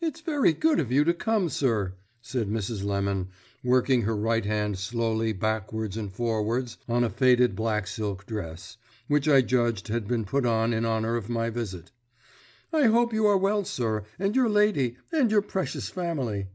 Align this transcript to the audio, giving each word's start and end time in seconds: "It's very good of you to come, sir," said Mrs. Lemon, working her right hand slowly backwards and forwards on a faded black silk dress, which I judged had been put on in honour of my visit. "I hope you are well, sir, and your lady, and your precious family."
"It's 0.00 0.20
very 0.20 0.52
good 0.52 0.78
of 0.78 0.92
you 0.92 1.02
to 1.02 1.12
come, 1.12 1.48
sir," 1.48 1.94
said 2.22 2.48
Mrs. 2.48 2.84
Lemon, 2.84 3.30
working 3.64 4.02
her 4.02 4.14
right 4.16 4.44
hand 4.44 4.78
slowly 4.78 5.32
backwards 5.32 5.96
and 5.96 6.12
forwards 6.12 6.78
on 6.88 7.02
a 7.02 7.10
faded 7.10 7.56
black 7.56 7.88
silk 7.88 8.26
dress, 8.26 8.76
which 9.08 9.28
I 9.28 9.40
judged 9.40 9.88
had 9.88 10.06
been 10.06 10.24
put 10.24 10.46
on 10.46 10.72
in 10.72 10.86
honour 10.86 11.16
of 11.16 11.28
my 11.28 11.50
visit. 11.50 11.90
"I 12.72 12.84
hope 12.84 13.12
you 13.12 13.26
are 13.26 13.36
well, 13.38 13.64
sir, 13.64 14.04
and 14.20 14.36
your 14.36 14.48
lady, 14.48 14.98
and 15.10 15.32
your 15.32 15.42
precious 15.42 15.88
family." 15.88 16.46